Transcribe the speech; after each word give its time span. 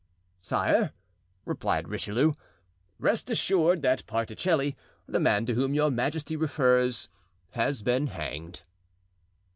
"Sire," 0.39 0.93
replied 1.45 1.87
Richelieu, 1.87 2.33
"rest 2.97 3.29
assured 3.29 3.83
that 3.83 4.03
Particelli, 4.07 4.75
the 5.05 5.19
man 5.19 5.45
to 5.45 5.53
whom 5.53 5.75
your 5.75 5.91
majesty 5.91 6.35
refers, 6.35 7.07
has 7.51 7.83
been 7.83 8.07
hanged." 8.07 8.63